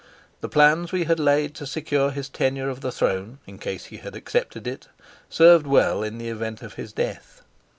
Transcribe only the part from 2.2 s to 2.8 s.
tenure